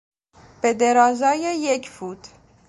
به 0.61 0.73
درازای 0.73 1.39
یک 1.39 1.89
فوت 1.89 2.27